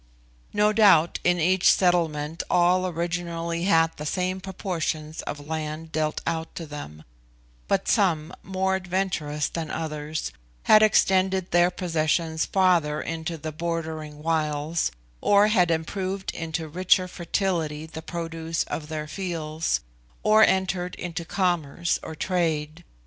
No 0.51 0.73
doubt, 0.73 1.19
in 1.23 1.39
each 1.39 1.71
settlement 1.71 2.41
all 2.49 2.87
originally 2.87 3.65
had 3.65 3.95
the 3.97 4.05
same 4.07 4.41
proportions 4.41 5.21
of 5.27 5.45
land 5.47 5.91
dealt 5.91 6.21
out 6.25 6.55
to 6.55 6.65
them; 6.65 7.03
but 7.67 7.87
some, 7.87 8.33
more 8.41 8.75
adventurous 8.75 9.47
than 9.47 9.69
others, 9.69 10.31
had 10.63 10.81
extended 10.81 11.51
their 11.51 11.69
possessions 11.69 12.45
farther 12.47 12.99
into 12.99 13.37
the 13.37 13.51
bordering 13.51 14.23
wilds, 14.23 14.91
or 15.21 15.49
had 15.49 15.69
improved 15.69 16.31
into 16.31 16.67
richer 16.67 17.07
fertility 17.07 17.85
the 17.85 18.01
produce 18.01 18.63
of 18.63 18.87
their 18.87 19.05
fields, 19.07 19.81
or 20.23 20.43
entered 20.43 20.95
into 20.95 21.25
commerce 21.25 21.99
or 22.01 22.15
trade. 22.15 22.83